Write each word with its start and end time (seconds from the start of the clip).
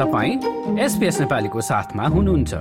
तपाईँ 0.00 0.78
एसपिएस 0.80 1.20
नेपालीको 1.20 1.60
साथमा 1.60 2.04
हुनुहुन्छ। 2.06 2.52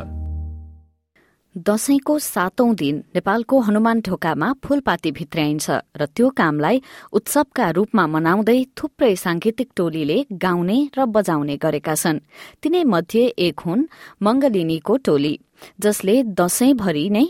दशैंको 1.55 2.19
सातौं 2.19 2.75
दिन 2.75 2.95
नेपालको 3.15 3.59
हनुमान 3.59 4.01
ढोकामा 4.01 4.47
फूलपाती 4.63 5.11
भित्र्याइन्छ 5.11 5.69
र 5.95 6.05
त्यो 6.05 6.29
कामलाई 6.29 6.81
उत्सवका 7.13 7.69
रूपमा 7.69 8.05
मनाउँदै 8.07 8.59
थुप्रै 8.77 9.15
सांगीतिक 9.15 9.69
टोलीले 9.75 10.17
गाउने 10.35 10.77
र 10.97 11.05
बजाउने 11.05 11.55
गरेका 11.57 11.95
छन्। 11.95 12.19
तिनै 12.63 12.83
मध्ये 12.83 13.23
एक 13.47 13.59
हुन् 13.59 13.87
मंगलिनीको 14.21 14.97
टोली 14.97 15.33
जसले 15.79 16.23
दशैंभरि 16.39 17.09
नै 17.09 17.25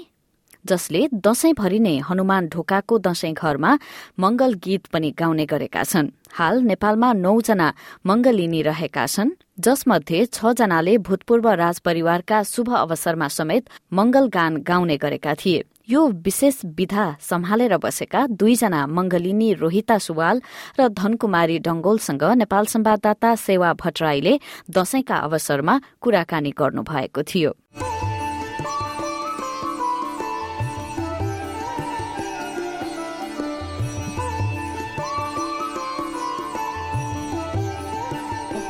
जसले 0.66 1.08
दशैंभरि 1.14 1.80
नै 1.80 1.98
हनुमान 2.10 2.48
ढोकाको 2.48 3.00
दशैं 3.00 3.34
घरमा 3.34 3.78
मंगल 4.20 4.54
गीत 4.64 4.86
पनि 4.94 5.12
गाउने 5.20 5.46
गरेका 5.46 5.84
छन्। 5.84 6.12
हाल 6.34 6.62
नेपालमा 6.62 7.14
नौजना 7.16 7.74
मंगलिनी 8.06 8.62
रहेका 8.62 9.06
छन् 9.06 9.32
जसमध्ये 9.60 10.26
छ 10.26 10.54
जनाले 10.54 10.98
भूतपूर्व 10.98 11.50
राजपरिवारका 11.50 12.44
शुभ 12.44 12.70
अवसरमा 12.76 13.28
समेत 13.28 13.70
मंगल 13.94 14.28
गान 14.28 14.58
गाउने 14.64 14.98
गरेका 14.98 15.34
थिए। 15.36 15.64
यो 15.90 16.08
विशेष 16.26 16.56
विधा 16.78 17.06
सम्हालेर 17.20 17.78
बसेका 17.78 18.26
दुईजना 18.30 18.86
मंगलिनी 18.88 19.54
रोहिता 19.54 19.98
सुवाल 19.98 20.42
र 20.80 20.88
धनकुमारी 20.90 21.58
डंगोलसँग 21.60 22.24
नेपाल 22.38 22.66
संवाददाता 22.66 23.36
सेवा 23.36 23.74
भट्टराईले 23.74 24.40
दशैंका 24.70 25.16
अवसरमा 25.18 25.80
कुराकानी 26.02 26.52
गर्नुभएको 26.52 27.24
थियो। 27.24 27.52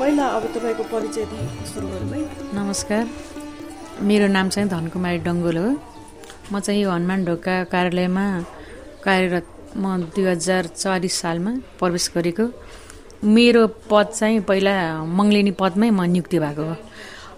पहिला 0.09 0.27
अब 0.27 0.43
तपाईँको 0.53 0.83
परिचय 0.89 1.25
सुरु 1.69 1.87
गरौँ 1.87 2.09
है। 2.09 2.19
नमस्कार। 2.57 3.05
मेरो 4.01 4.27
नाम 4.27 4.49
चाहिँ 4.49 4.69
धनकुमारी 4.69 5.17
डङ्गोल 5.21 5.57
हो। 5.57 5.69
म 6.49 6.59
चाहिँ 6.65 6.81
यो 6.81 6.89
हनुमान 6.89 7.25
ढोका 7.25 7.55
कार्यालयमा 7.69 8.25
कार्यरत 9.05 9.45
म 9.77 10.09
दुई 10.09 10.25
हजार 10.25 10.65
चालिस 10.81 11.13
सालमा 11.13 11.51
प्रवेश 11.77 12.05
गरेको। 12.15 12.45
मेरो 13.21 13.61
पद 13.85 14.07
चाहिँ 14.17 14.41
पहिला 14.49 14.73
मङ्गलिनी 15.05 15.53
पदमै 15.61 15.89
म 15.93 16.01
नियुक्ति 16.09 16.37
भएको 16.41 16.63
हो। 16.65 16.75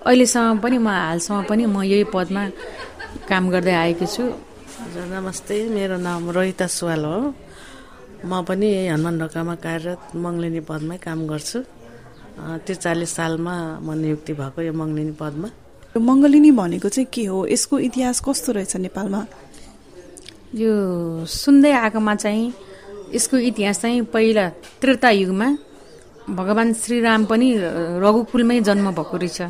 अहिलेसम्म 0.07 0.63
पनि 0.63 0.77
म 0.79 0.87
हालसम्म 0.87 1.43
पनि 1.51 1.63
म 1.67 1.83
यही 1.83 2.07
पदमा 2.15 2.41
काम 3.27 3.43
गर्दै 3.51 3.75
आएको 3.83 4.05
छु। 4.15 4.23
हजुर 4.79 5.05
नमस्ते। 5.11 5.55
मेरो 5.75 5.99
नाम 6.07 6.31
रोहिता 6.31 6.67
सुवाल 6.71 7.03
हो। 7.03 7.19
म 8.23 8.31
पनि 8.47 8.67
यही 8.71 8.87
हनुमान 8.95 9.19
ढोकामा 9.19 9.55
कार्यरत 9.59 10.15
मङ्गलिनी 10.23 10.61
पदमै 10.71 10.97
काम 11.03 11.27
गर्छु। 11.27 11.80
त्रिचालिस 12.37 13.11
सालमा 13.15 13.55
म 13.81 13.87
नियुक्ति 14.01 14.33
भएको 14.33 14.59
यो 14.61 14.73
मङ्गलिनी 14.73 15.13
पदमा। 15.19 15.49
मङ्गलिनी 15.99 16.51
भनेको 16.51 16.89
चाहिँ 16.89 17.07
के 17.13 17.23
हो? 17.25 17.47
यसको 17.47 17.79
इतिहास 17.87 18.17
कस्तो 18.25 18.51
रहेछ 18.51 18.75
नेपालमा? 18.85 19.21
यो 20.55 20.71
सुन्दै 21.27 21.71
आएकोमा 21.71 22.15
चाहिँ 22.15 22.53
यसको 23.15 23.37
इतिहास 23.37 23.81
चाहिँ 23.81 24.01
पहिला 24.13 24.45
त्रेता 24.81 25.09
युगमा 25.09 25.47
भगवान् 26.29 26.73
श्रीराम 26.73 27.25
पनि 27.25 27.47
रघुकुलमै 28.03 28.59
जन्म 28.67 28.91
भएको 28.95 29.17
रहेछ। 29.17 29.41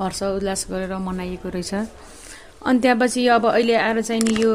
हर्ष 0.00 0.22
उल्लास 0.22 0.66
गरेर 0.70 0.94
मनाइएको 0.98 1.48
रहेछ। 1.48 1.72
अनि 2.66 2.78
त्यहाँपछि 2.82 3.26
अब 3.34 3.44
अहिले 3.46 3.74
आएर 3.74 4.00
चाहिँ 4.02 4.22
नि 4.22 4.34
यो 4.42 4.50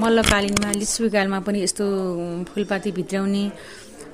मल्लकालीनमा 0.00 0.70
लिच्छवीकालमा 0.80 1.38
पनि 1.46 1.58
यस्तो 1.62 1.84
फुलपाती 2.48 2.90
भित्राउने 2.92 3.44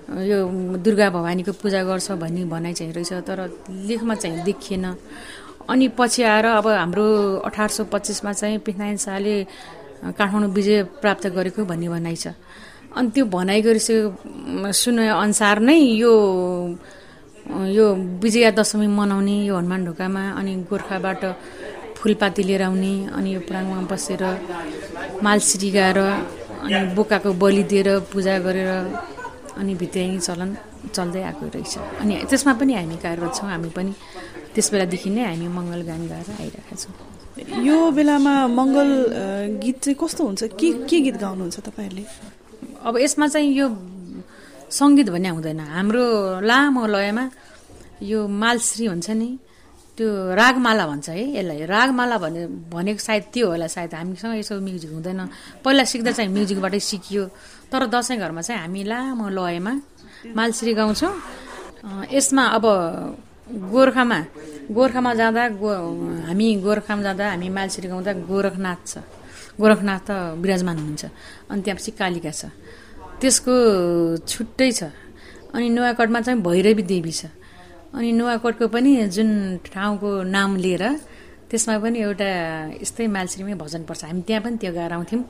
यो 0.05 0.39
दुर्गा 0.85 1.09
भवानीको 1.11 1.53
पूजा 1.63 1.81
गर्छ 1.89 2.11
भन्ने 2.21 2.45
भनाइ 2.45 2.73
चाहिँ 2.73 2.93
रहेछ 2.93 3.13
तर 3.25 3.41
लेखमा 3.89 4.15
चाहिँ 4.15 4.45
देखिएन। 4.45 4.85
अनि 5.71 5.89
पछि 5.97 6.23
आएर 6.23 6.47
अब 6.61 6.67
हाम्रो 6.69 7.07
अठार 7.49 7.69
सौ 7.73 7.85
पच्चिसमा 7.89 8.33
चाहिँ 8.33 8.59
पृथ्वीनारायण 8.61 8.97
शाहले 9.01 9.35
काठमाडौँ 10.13 10.51
विजय 10.53 10.83
प्राप्त 11.01 11.27
गरेको 11.33 11.65
भन्ने 11.65 11.89
भनाइ 11.89 12.17
छ। 12.17 12.37
अनि 12.93 13.11
त्यो 13.11 13.25
भनाइ 13.33 13.61
गरिसकेको 13.65 14.73
सुने 14.73 15.09
अनुसार 15.09 15.59
नै 15.65 15.79
यो 16.05 16.13
यो 17.73 17.87
विजया 18.21 18.51
दशमी 18.61 18.87
मनाउने 18.93 19.37
यो 19.49 19.57
हनुमान 19.57 19.81
ढोकामा 19.85 20.23
अनि 20.39 20.53
गोर्खाबाट 20.69 21.23
फुलपाती 21.97 22.43
लिएर 22.45 22.63
आउने 22.69 22.95
अनि 23.17 23.35
यो 23.35 23.41
प्राङमा 23.49 23.81
बसेर 23.89 24.23
मालसिरी 25.25 25.71
गाएर 25.77 25.99
अनि 25.99 26.79
बोकाको 26.97 27.33
बलि 27.41 27.63
दिएर 27.73 27.89
पूजा 28.13 28.39
गरेर 28.45 28.71
अनि 29.59 29.73
भित्रै 29.81 30.19
चलन 30.27 30.51
चल्दै 30.97 31.23
आएको 31.29 31.45
रहेछ। 31.55 31.75
अनि 32.03 32.15
त्यसमा 32.31 32.53
पनि 32.61 32.73
हामी 32.75 32.97
कार्यरत 33.05 33.33
छौँ 33.39 33.49
हामी 33.55 33.71
पनि 33.77 33.93
त्यस 34.55 34.67
बेलादेखि 34.73 35.11
नै 35.17 35.23
हामी 35.31 35.47
मङ्गल 35.59 35.81
गान 35.91 36.03
गाएर 36.11 36.29
आइरहेका 36.43 36.75
छौँ। 36.83 36.95
यो 37.67 37.79
बेलामा 37.97 38.35
मङ्गल 38.59 38.91
गीत 39.63 39.77
चाहिँ 39.85 39.97
कस्तो 40.01 40.23
हुन्छ? 40.25 40.43
के 40.59 40.69
के 40.89 40.97
गीत 41.07 41.17
गाउनुहुन्छ 41.25 41.57
तपाईँहरूले? 41.67 42.05
अब 42.87 42.95
यसमा 43.05 43.27
चाहिँ 43.35 43.51
यो 43.61 43.67
सङ्गीत 44.71 45.09
भन्ने 45.15 45.31
हुँदैन। 45.35 45.61
हाम्रो 45.77 46.05
लामो 46.51 46.83
लयमा 46.95 47.25
यो 48.03 48.21
मालश्री 48.43 48.87
हुन्छ 48.87 49.09
नि 49.11 49.29
त्यो 49.95 50.09
रागमाला 50.35 50.85
भन्छ 50.91 51.09
है 51.09 51.25
यसलाई। 51.39 51.65
रागमाला 51.71 52.17
भने 52.19 52.41
भनेको 52.67 52.99
सायद 52.99 53.25
त्यो 53.31 53.47
होला 53.51 53.67
सायद 53.71 53.95
हामीसँग 53.95 54.35
यसो 54.43 54.59
म्युजिक 54.59 54.91
हुँदैन। 54.91 55.21
पहिला 55.63 55.85
सिक्दा 55.87 56.11
चाहिँ 56.19 56.31
म्युजिकबाटै 56.35 56.81
सिकियो। 56.83 57.25
तर 57.71 57.87
दसैँ 57.87 58.19
घरमा 58.19 58.43
चाहिँ 58.43 58.61
हामी 58.67 58.83
लामो 58.91 59.27
लयमा 59.31 59.73
मालश्री 60.35 60.73
गाउँछौँ। 60.75 61.15
यसमा 62.11 62.45
अब 62.57 62.65
गोर्खामा 63.71 64.19
गोर्खामा 64.73 65.11
जाँदा 65.15 65.43
गो 65.63 65.71
हामी 66.27 66.47
गोर्खामा 66.65 67.03
जाँदा 67.07 67.25
हामी 67.31 67.49
मालश्री 67.55 67.87
गाउँदा 67.93 68.13
गोरखनाथ 68.27 68.81
छ। 68.91 68.95
गोरखनाथ 69.61 70.01
त 70.09 70.11
विराजमान 70.43 70.77
हुनुहुन्छ। 70.79 71.05
अनि 71.51 71.61
त्यहाँपछि 71.63 71.91
कालिका 71.95 72.33
छ। 72.35 72.51
त्यसको 73.21 73.55
छुट्टै 74.27 74.71
छ। 74.73 74.91
अनि 75.55 75.69
नुवाकोटमा 75.71 76.21
चाहिँ 76.27 76.41
भैरवी 76.43 76.83
देवी 76.83 77.13
छ। 77.13 77.31
अनि 77.95 78.11
नुवाकोटको 78.19 78.67
पनि 78.75 78.91
जुन 79.17 79.31
ठाउँको 79.71 80.11
नाम 80.37 80.51
लिएर 80.65 80.85
त्यसमा 81.51 81.75
पनि 81.79 81.99
एउटा 82.07 82.31
यस्तै 82.83 83.07
मालश्रीमै 83.17 83.55
भजन 83.63 83.83
पर्छ। 83.89 84.03
हामी 84.11 84.23
त्यहाँ 84.27 84.43
पनि 84.45 84.57
त्यो 84.63 84.71
गाएर 84.75 84.93
आउँथ्यौँ। 84.99 85.23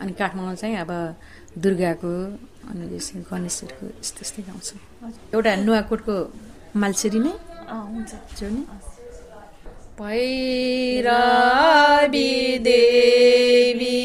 अनि 0.00 0.12
काठमाडौँ 0.18 0.56
चाहिँ 0.62 0.76
अब 0.82 0.90
दुर्गाको 1.62 2.12
अनि 2.70 2.84
गणेशहरूको 3.30 3.86
यस्तो 4.02 4.20
यस्तै 4.26 4.42
गाउँछौँ। 4.48 4.78
एउटा 5.34 5.50
नुवाकोटको 5.66 6.14
मालसेरी 6.82 7.20
नै? 7.24 7.32
हुन्छ। 7.70 8.12
भैरवी 10.00 12.30
देवी 12.66 14.00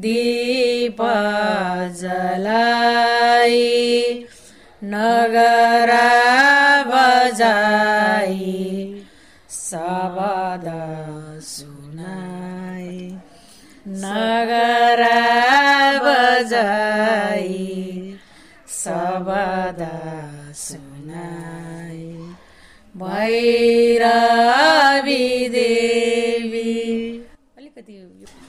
दीप 0.06 1.02
जलाई 2.02 3.60
नगरा 4.94 6.21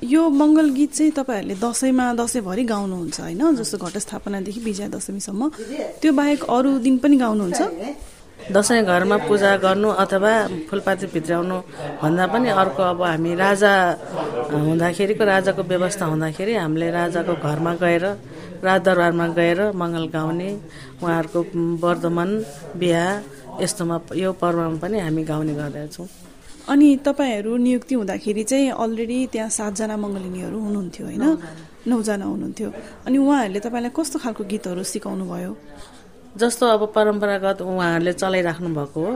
यो 0.03 0.23
मङ्गल 0.29 0.69
गीत 0.77 0.93
चाहिँ 0.93 1.12
तपाईँहरूले 1.19 1.55
दसैँमा 1.62 2.05
दसैँभरि 2.21 2.65
गाउनुहुन्छ 2.65 3.19
होइन? 3.21 3.43
जस्तो 3.56 3.77
घटस्थापनादेखि 3.79 4.61
विजया 4.61 4.89
दशमीसम्म। 4.94 5.43
त्यो 6.00 6.12
बाहेक 6.12 6.41
अरू 6.47 6.71
दिन 6.85 6.99
पनि 7.03 7.17
गाउनुहुन्छ? 7.17 7.61
दसैँ 8.50 8.83
घरमा 8.83 9.17
पूजा 9.29 9.50
गर्नु 9.65 9.89
अथवा 10.03 10.33
फुलपाती 10.69 11.06
भित्राउनु 11.15 11.59
भन्दा 12.03 12.27
पनि 12.27 12.49
अर्को 12.62 12.83
अब 12.83 13.03
हामी 13.03 13.35
राजा 13.39 13.73
हुँदाखेरिको 14.50 15.25
राजाको 15.25 15.62
व्यवस्था 15.62 16.05
हुँदाखेरि 16.06 16.55
हामीले 16.59 16.91
राजाको 16.91 17.33
घरमा 17.39 17.73
गएर 17.83 18.05
राजदरबारमा 18.67 19.27
गएर 19.39 19.61
मङ्गल 19.75 20.06
गाउने 20.17 20.50
उहाँहरूको 21.03 21.41
वर्धमान 21.87 22.31
बिहा 22.81 23.06
यस्तोमा 23.62 23.97
यो 24.23 24.33
पर्वमा 24.43 24.79
पनि 24.83 24.99
हामी 24.99 25.23
गाउने 25.31 25.55
गर्दछौँ। 25.55 26.06
अनि 26.69 26.97
तपाईँहरू 27.05 27.56
नियुक्ति 27.56 27.94
हुँदाखेरि 27.94 28.44
चाहिँ 28.44 28.70
अलरेडी 28.70 29.26
त्यहाँ 29.32 29.49
सातजना 29.49 29.97
मङ्गलिनीहरू 29.97 30.59
हुनुहुन्थ्यो 30.59 31.06
होइन? 31.06 31.25
नौजना। 31.87 32.25
हुनुहुन्थ्यो। 32.25 32.69
अनि 33.06 33.19
उहाँहरूले 33.19 33.61
तपाईँलाई 33.61 33.91
कस्तो 33.91 34.19
खालको 34.23 34.44
गीतहरू 34.44 34.82
सिकाउनु 34.82 35.25
भयो? 35.26 35.53
जस्तो 36.32 36.64
अब 36.67 36.82
परम्परागत 36.97 37.61
उहाँहरूले 37.61 38.12
चलाइराख्नु 38.12 38.69
भएको 38.75 39.00
हो 39.05 39.12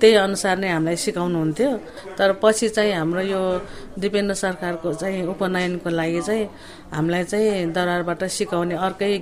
त्यही 0.00 0.14
अनुसार 0.14 0.58
नै 0.58 0.68
हामीलाई 0.70 0.96
सिकाउनुहुन्थ्यो। 0.96 1.70
तर 2.18 2.32
पछि 2.42 2.68
चाहिँ 2.68 2.92
हाम्रो 2.94 3.20
यो 3.26 3.42
दिपेन्द्र 3.98 4.34
सरकारको 4.34 4.92
चाहिँ 4.94 5.26
उपनयनको 5.26 5.90
लागि 5.90 6.20
चाहिँ 6.20 6.44
हामीलाई 6.94 7.24
चाहिँ 7.24 7.72
दरबारबाट 7.74 8.22
सिकाउने 8.28 8.76
अर्कै 8.76 9.12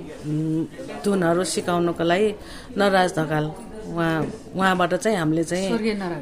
धुनहरू 1.01 1.43
सिकाउनुको 1.43 2.03
लागि 2.03 2.29
नरराज 2.77 3.09
ढकाल 3.17 3.45
उहाँ 3.89 4.17
उहाँबाट 4.55 4.93
चाहिँ 4.95 5.17
हामीले 5.17 5.43
चाहिँ 5.43 5.67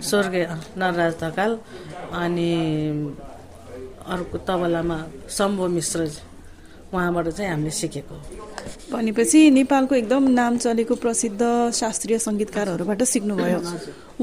स्वर्गीय 0.01 0.45
नरराज। 0.77 1.13
ढकाल। 1.23 1.51
अनि 2.13 2.51
अर्को 4.07 4.37
तबलामा 4.47 4.97
शम्भु 5.29 5.67
मिश्र 5.67 5.99
उहाँबाट 6.93 7.27
चाहिँ 7.27 7.51
हामीले 7.51 7.71
सिकेको। 7.71 8.15
भनेपछि 8.91 9.39
नेपालको 9.51 9.95
एकदम 9.95 10.23
नाम 10.31 10.57
चलेको 10.63 10.95
प्रसिद्ध 10.95 11.71
शास्त्रीय 11.75 12.17
सङ्गीतकारहरूबाट 12.17 13.03
सिक्नुभयो। 13.03 13.59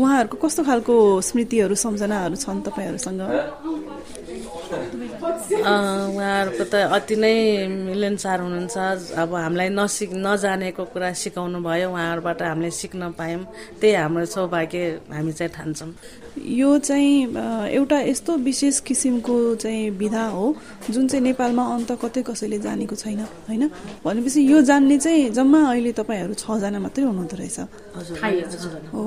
उहाँहरूको 0.01 0.37
कस्तो 0.41 0.63
खालको 0.65 0.95
स्मृतिहरू 1.21 1.75
सम्झनाहरू 1.75 2.37
छन् 2.37 2.65
तपाईँहरूसँग? 2.65 3.21
उहाँहरूको 5.53 6.65
त 6.73 6.75
अति 6.97 7.17
नै 7.21 7.35
मिलनसार 7.69 8.39
हुनुहुन्छ। 8.41 8.77
अब 9.13 9.31
हामीलाई 9.35 9.69
नसिक 9.77 10.11
नजानेको 10.17 10.85
कुरा 10.93 11.13
सिकाउनु 11.13 11.59
भयो। 11.61 11.89
उहाँहरूबाट 11.93 12.41
हामीले 12.43 12.71
सिक्न 12.71 13.13
पायौँ। 13.19 13.45
त्यही 13.81 13.95
हाम्रो 13.95 14.25
सौभाग्य 14.25 14.81
हामी 15.13 15.33
चाहिँ 15.39 15.53
ठान्छौँ। 15.53 15.93
यो 16.35 16.79
चाहिँ 16.79 17.71
एउटा 17.71 17.99
यस्तो 18.01 18.37
विशेष 18.37 18.81
किसिमको 18.81 19.55
चाहिँ 19.55 19.91
विधा 19.91 20.25
हो 20.35 20.45
जुन 20.91 21.09
चाहिँ 21.09 21.23
नेपालमा 21.25 21.65
अन्त 21.75 21.91
कतै 22.03 22.23
कसैले 22.27 22.59
जानेको 22.59 22.97
छैन 22.97 23.21
होइन? 23.49 23.71
भनेपछि 24.05 24.41
यो 24.43 24.63
जान्ने 24.63 24.99
चाहिँ 24.99 25.31
जम्मा 25.31 25.61
अहिले 25.71 25.93
तपाईँहरू 25.95 26.35
छजना 26.35 26.79
मात्रै 26.79 27.05
हुनुहुँदो 27.05 27.37
रहेछ। 27.39 27.59
हो। 28.93 29.03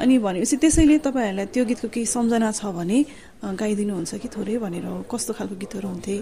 अनि 0.00 0.18
भनेपछि 0.18 0.56
त्यसैले 0.56 0.98
तपाईँहरूलाई 1.08 1.46
त्यो 1.56 1.64
गीतको 1.64 1.88
केही 1.88 2.06
सम्झना 2.06 2.52
छ 2.52 2.62
भने 2.76 2.98
गाइदिनुहुन्छ 3.42 4.14
कि 4.20 4.28
थोरै 4.28 4.56
भनेर 4.60 4.84
हो? 4.84 5.02
कस्तो 5.08 5.32
खालको 5.32 5.56
गीतहरू 5.56 5.88
हुन्थे? 5.88 6.16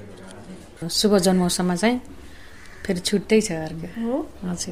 शुभ 0.86 1.12
जन्मोत्सवमा 1.26 1.74
चाहिँ 1.74 1.98
फेरि 2.86 3.00
छुट्टै 3.02 3.40
छ 3.40 3.50
अर्को 3.66 3.88
हो? 3.98 4.14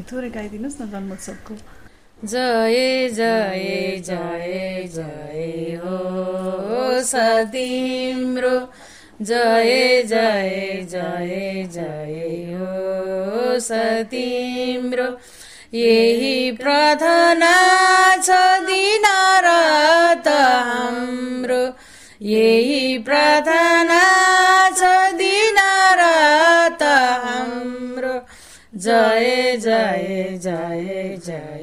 थोरै 0.06 0.30
गाइदिनुहोस् 0.30 0.78
न 0.80 0.82
जन्मोत्सवको। 0.94 1.54
जय 2.22 3.08
जय 3.08 4.02
जय 4.06 4.88
जय 4.94 5.80
हो 5.84 7.02
सतिम्रो। 7.02 8.58
जय 9.22 10.02
जय 10.02 10.86
जय 10.90 11.68
जय 11.72 12.54
हो 12.54 13.58
सतिम्रो। 13.60 15.08
यही 15.74 16.50
प्रार्थना 16.52 17.52
छ 18.16 18.30
दिन 18.62 19.04
रात 19.46 20.28
हाम्रो। 20.68 21.64
यही 22.22 22.98
प्रार्थना 22.98 24.02
छ 24.70 25.12
दिन 25.14 25.58
रात 26.00 26.82
हाम्रो। 27.24 28.26
जय 28.76 29.56
जय 29.56 30.38
जय 30.42 31.18
जय। 31.26 31.53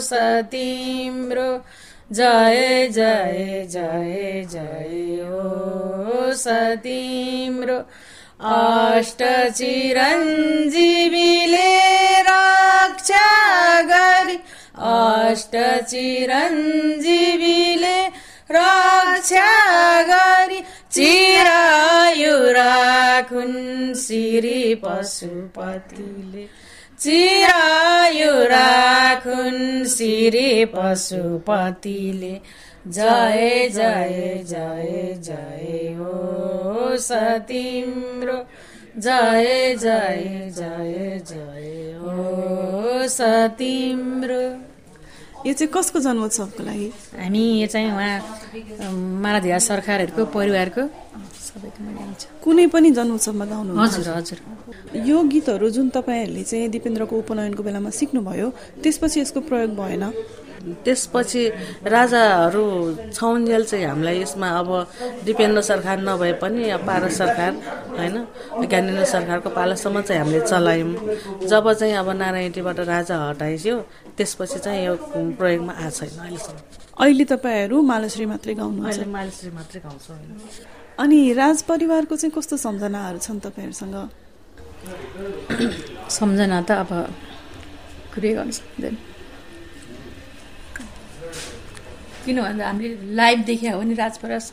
सतिम्रो। 0.00 1.64
जय 2.12 2.88
जय 2.92 3.66
जय 3.70 4.46
जय 4.52 5.20
हो 5.28 6.32
सतिम्रो। 6.34 7.78
अष्ट 8.40 9.50
चिरञ्जीवीले 9.50 10.20
रक्षा 12.20 13.26
गरी 13.82 14.38
अष्ट 14.78 15.84
चिरञ्जीवीले 15.84 16.98
रक्षा 18.50 19.50
गरी 20.02 20.60
चिरायु 20.92 22.36
राखुन् 22.52 23.94
श्री 23.94 24.74
पशुपतिले। 24.74 26.44
राखुन् 28.50 29.84
श्री 29.86 30.64
पशुपतिले। 30.64 32.40
जय 32.88 33.68
जय 33.68 34.42
जय 34.46 35.14
जय 35.22 35.94
हो 35.98 36.96
सतिम्रो। 36.96 38.38
जय 38.98 39.76
जय 39.78 40.50
जय 40.56 41.22
जय 41.26 41.94
हो 42.02 43.08
सतिम्रो। 43.08 44.42
यो 45.46 45.52
चाहिँ 45.54 45.72
कसको 45.72 45.98
जन्मोत्सवको 46.00 46.62
लागि? 46.62 46.90
हामी 47.14 47.60
यो 47.60 47.66
चाहिँ 47.66 47.90
उहाँ 47.92 48.92
मालाधिया 49.22 49.58
सरकारहरूको 49.58 50.24
परिवारको 50.24 50.82
कुनै 52.44 52.66
पनि 52.72 52.88
जन्मोत्सवमा 52.98 53.44
गाउनुहुन्छ। 53.44 53.94
हजुर 53.94 54.08
हजुर। 54.14 54.38
यो 55.08 55.18
गीतहरू 55.32 55.68
जुन 55.70 55.88
तपाईँहरूले 55.96 56.42
चाहिँ 56.44 56.68
दिपेन्द्रको 56.74 57.14
उपनयनको 57.18 57.62
बेलामा 57.62 57.90
सिक्नुभयो 57.90 58.48
त्यसपछि 58.82 59.20
यसको 59.20 59.40
प्रयोग 59.48 59.70
भएन? 59.76 60.04
त्यसपछि 60.84 61.42
राजाहरू 61.86 62.64
छौन्जेल 63.14 63.64
चाहिँ 63.64 63.86
हामीलाई 63.86 64.16
यसमा 64.22 64.48
अब 64.60 64.70
दिपेन्द्र 65.24 65.60
सरकार 65.62 65.96
नभए 66.02 66.32
पनि 66.42 66.70
अब 66.76 66.82
पारस 66.86 67.18
सरकार 67.18 67.52
होइन? 67.98 68.16
ज्ञानेन्द्र 68.66 69.04
सरकारको 69.04 69.48
पालासम्म 69.50 70.00
चाहिँ 70.02 70.20
हामीले 70.22 70.40
चलायौँ। 70.46 70.92
जब 71.46 71.72
चाहिँ 71.72 71.94
अब 71.94 72.08
नारायणटीबाट 72.10 72.78
राजा 72.90 73.16
हटाइयो 73.28 73.76
त्यसपछि 74.18 74.58
चाहिँ 74.58 74.84
यो 74.86 74.94
प्रयोगमा 75.38 75.72
आएको 75.72 75.96
छैन 75.96 76.18
अहिलेसम्म। 76.18 76.87
अहिले 76.98 77.24
तपाईँहरू 77.30 77.76
मालाश्री 77.92 78.24
मात्रै 78.26 78.54
गाउनुहुन्छ। 78.58 78.90
अहिले 78.90 79.10
मालिसले 79.12 79.50
मात्रै 79.58 79.80
गाउँछौँ 79.86 80.18
अनि 81.02 81.18
राज 81.32 81.58
परिवारको 81.70 82.14
चाहिँ 82.16 82.32
कस्तो 82.36 82.56
सम्झनाहरू 82.58 83.18
छन् 83.26 83.38
तपाईँहरूसँग? 83.46 83.96
सम्झना 86.10 86.58
त 86.68 86.70
अब 86.82 86.90
कुरै 88.14 88.32
गर्न 88.34 88.50
सक्दैन। 88.50 88.96
किन 92.24 92.36
भन्दा 92.42 92.64
हामीले 92.66 93.14
लाइभ 93.14 93.38
देखिया 93.46 93.72
हो 93.74 93.82
नि 93.82 93.94
राजपरास 93.94 94.46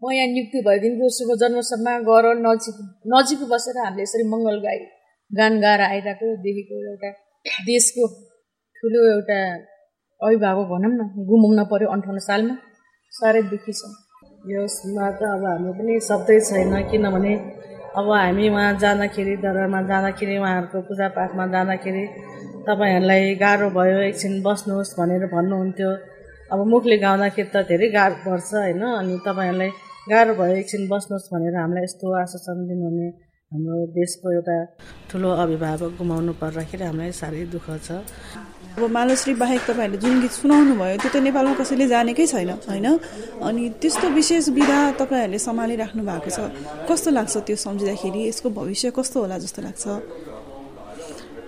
म 0.00 0.10
यहाँ 0.12 0.28
नियुक्ति 0.32 0.58
भइदिनुको 0.68 1.06
शुभ 1.16 1.30
जन्मोत्सवमा 1.42 1.92
गएर 2.08 2.26
नजिक 2.46 2.76
नजिक 3.14 3.40
बसेर 3.52 3.76
हामीले 3.84 4.02
यसरी 4.02 4.24
मङ्गल 4.32 4.56
गाई 4.64 4.80
गान 5.30 5.52
गाएर 5.60 5.80
आइरहेको 5.92 6.26
देखेको 6.44 6.74
एउटा 6.88 7.10
देशको 7.68 8.02
ठुलो 8.76 9.00
एउटा 9.12 9.38
अभिभावक 10.20 10.66
भनौँ 10.72 10.92
न 10.94 11.00
गुमाउन 11.28 11.60
पर्यो 11.70 11.88
अन्ठाउन्न 11.94 12.20
सालमा। 12.28 12.54
साह्रै 13.12 13.42
दुःखी 13.50 13.72
छ। 13.72 13.82
यसमा 14.46 15.06
त 15.18 15.20
अब 15.34 15.44
हाम्रो 15.44 15.72
पनि 15.78 15.92
शब्दै 16.08 16.38
छैन 16.48 16.72
किनभने 16.90 17.32
अब 17.98 18.06
हामी 18.10 18.44
उहाँ 18.48 18.72
जाँदाखेरि 18.82 19.34
दरबारमा 19.44 19.80
जाँदाखेरि 19.90 20.34
उहाँहरूको 20.38 20.78
पूजापाठमा 20.88 21.44
जाँदाखेरि 21.54 22.04
तपाईँहरूलाई 22.66 23.22
गाह्रो 23.42 23.68
भयो 23.76 23.98
एकछिन 24.08 24.32
बस्नुहोस् 24.46 24.94
भनेर 24.98 25.24
भन्नुहुन्थ्यो। 25.34 25.90
अब 26.52 26.58
मुखले 26.72 26.96
गाउँदाखेरि 27.04 27.50
त 27.54 27.56
धेरै 27.70 27.88
गाह्रो 27.96 28.16
पर्छ 28.24 28.50
होइन? 28.54 28.82
अनि 29.00 29.14
तपाईँहरूलाई 29.26 29.70
गाह्रो 30.12 30.32
भयो 30.40 30.54
एकछिन 30.62 30.82
बस्नुहोस् 30.92 31.30
भनेर 31.32 31.54
हामीलाई 31.62 31.84
यस्तो 31.84 32.06
आश्वासन 32.22 32.58
दिनुहुने 32.68 33.08
हाम्रो 33.52 33.76
देशको 33.98 34.26
एउटा 34.36 34.56
ठुलो 35.10 35.30
अभिभावक 35.42 35.92
गुमाउनु 35.98 36.32
पर्दाखेरि 36.42 36.84
हामीलाई 36.84 37.12
साह्रै 37.20 37.44
दुःख 37.54 37.68
छ। 37.86 37.88
अब 38.74 38.90
मालश्री 38.90 39.34
बाहेक 39.38 39.60
तपाईँहरूले 39.70 39.98
जुन 40.02 40.20
गीत 40.20 40.34
सुनाउनु 40.34 40.74
भयो 40.74 40.96
त्यो 40.98 41.10
त 41.14 41.16
नेपालमा 41.22 41.54
कसैले 41.62 41.86
जानेकै 41.94 42.26
छैन 42.26 42.50
होइन? 42.66 42.86
अनि 43.46 43.62
त्यस्तो 43.78 44.06
विशेष 44.18 44.48
विधा 44.50 44.78
तपाईँहरूले 44.98 45.38
सम्हालिराख्नु 45.38 46.02
भएको 46.02 46.30
छ 46.34 46.38
कस्तो 46.90 47.10
लाग्छ 47.14 47.34
त्यो 47.46 47.54
सम्झिँदाखेरि? 47.54 48.20
यसको 48.34 48.50
भविष्य 48.50 48.90
कस्तो 48.98 49.16
होला 49.22 49.38
जस्तो 49.38 49.60
लाग्छ? 49.62 49.84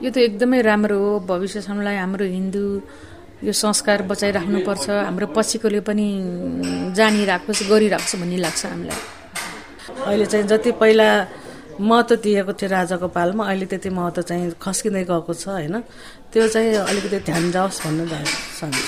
यो 0.06 0.10
त 0.14 0.16
एकदमै 0.22 0.60
राम्रो 0.70 0.96
हो। 1.02 1.10
भविष्यसम्मलाई 1.26 1.96
हाम्रो 1.98 2.24
हिन्दू 2.30 2.64
यो 3.42 3.52
संस्कार 3.52 4.06
बचाइराख्नुपर्छ। 4.06 4.86
हाम्रो 5.10 5.26
पछिकोले 5.34 5.80
पनि 5.82 6.06
जानिराख्छ 6.94 7.58
गरिराख्छ 7.66 8.10
भन्ने 8.22 8.38
लाग्छ 8.38 8.62
हामीलाई। 8.70 9.00
अहिले 10.06 10.26
चाहिँ 10.30 10.46
जति 10.46 10.70
पहिला 10.78 11.08
महत्त्व 11.80 12.16
दिएको 12.24 12.52
थियो 12.52 12.68
राजाको 12.70 13.08
पालमा 13.16 13.44
अहिले 13.46 13.66
त्यति 13.66 13.90
महत्त्व 13.90 14.22
चाहिँ 14.22 14.52
खस्किँदै 14.62 15.04
गएको 15.04 15.32
छ 15.34 15.48
होइन? 15.48 15.80
त्यो 16.32 16.48
चाहिँ 16.48 16.74
अलिकति 16.88 17.18
ध्यान 17.28 17.50
जाओस् 17.52 17.80
भन्नु 17.84 18.04
चाहन्छु 18.08 18.80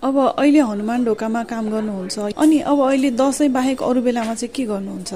अब 0.00 0.16
अहिले 0.40 0.60
हनुमान 0.64 1.04
ढोकामा 1.04 1.42
काम 1.44 1.64
गर्नुहुन्छ 1.70 2.18
अनि 2.40 2.58
अब 2.64 2.78
अहिले 2.88 3.10
दसैँ 3.20 3.48
बाहेक 3.52 3.82
अरू 3.82 4.00
बेलामा 4.00 4.34
चाहिँ 4.34 4.52
के 4.56 4.64
गर्नुहुन्छ? 4.72 5.12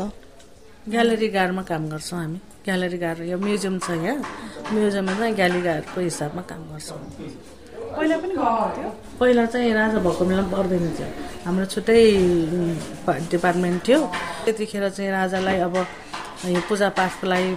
ग्यालेरी 0.93 1.29
गार्डमा 1.33 1.63
काम 1.65 1.83
गर्छौँ 1.89 2.19
हामी। 2.21 2.39
ग्यालेरी 2.65 2.99
गार्ड 3.01 3.19
यो 3.25 3.37
म्युजियम 3.41 3.79
छ 3.81 3.91
यहाँ। 4.05 4.21
म्युजियममा 4.73 5.13
चाहिँ 5.19 5.35
ग्यालेरी 5.35 5.63
गार्डको 5.65 6.01
हिसाबमा 6.01 6.43
काम 6.45 6.63
गर्छौँ। 6.73 7.01
पहिला 7.97 8.17
पनि 8.21 8.35
पहिला 9.21 9.45
चाहिँ 9.47 9.73
राजा 9.73 9.99
भएको 10.05 10.25
बेला 10.29 10.43
पर्दैन 10.53 10.85
थियो। 10.93 11.09
हाम्रो 11.45 11.65
छुट्टै 11.73 12.01
डिपार्टमेन्ट 13.33 13.79
थियो। 13.89 14.01
त्यतिखेर 14.45 14.89
चाहिँ 14.93 15.11
राजालाई 15.11 15.59
अब 15.65 15.75
यो 16.45 16.61
पूजापाठको 16.69 17.27
लागि 17.27 17.53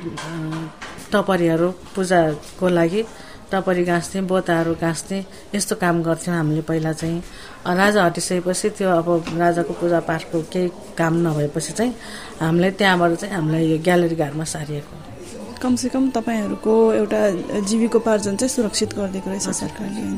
टपरीहरू 1.11 1.69
पूजाको 1.95 2.67
लागि 2.69 3.01
टपरी 3.51 3.83
गाँच्ने 3.83 4.21
बोताहरू 4.31 4.73
गाँच्ने 4.81 5.19
यस्तो 5.55 5.75
काम 5.75 6.01
गर्थ्यौँ 6.03 6.35
हामीले 6.37 6.61
पहिला 6.67 6.91
चाहिँ। 6.93 7.19
राजा 7.67 8.03
हटिसकेपछि 8.05 8.69
त्यो 8.77 8.89
अब 8.89 9.07
राजाको 9.39 9.73
पूजापाठको 9.81 10.41
केही 10.51 10.67
काम 10.97 11.13
नभएपछि 11.27 11.73
चाहिँ 11.73 11.93
हामीलाई 12.41 12.71
त्यहाँबाट 12.79 13.11
चाहिँ 13.19 13.35
हामीलाई 13.35 13.63
यो 13.71 13.77
ग्यालेरी 13.83 14.15
घाटमा 14.15 14.43
सारिएको। 14.55 14.95
कमसेकम 15.61 16.09
तपाईँहरूको 16.15 16.73
एउटा 16.93 17.19
जीविकोपार्जन 17.67 18.35
चाहिँ 18.35 18.51
सुरक्षित 18.55 18.93
गरिदिएको 18.95 19.29
रहेछ 19.29 19.49
सरकारले 19.61 20.01
होइन 20.01 20.17